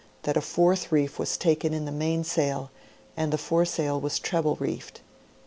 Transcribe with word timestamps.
that 0.23 0.35
a 0.35 0.41
fourth 0.41 0.91
reef 0.91 1.19
was 1.19 1.37
taken 1.37 1.75
in 1.75 1.85
the 1.85 1.91
mainsail 1.91 2.71
and. 3.15 3.31
the 3.31 3.37
f 3.37 3.49
oresr 3.51 3.85
il 3.85 4.01
was 4.01 4.17
treble 4.17 4.55
reefed. 4.55 5.01